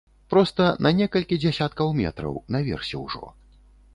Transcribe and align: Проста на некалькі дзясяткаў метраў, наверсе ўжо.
Проста 0.33 0.63
на 0.85 0.91
некалькі 0.99 1.39
дзясяткаў 1.43 1.93
метраў, 2.01 2.39
наверсе 2.57 2.95
ўжо. 3.05 3.25